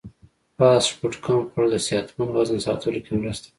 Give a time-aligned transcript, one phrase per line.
[0.57, 3.49] فاسټ فوډ کم خوړل د صحتمند وزن ساتلو کې مرسته کوي.